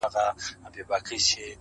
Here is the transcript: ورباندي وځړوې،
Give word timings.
ورباندي 0.03 0.81
وځړوې، 0.89 1.47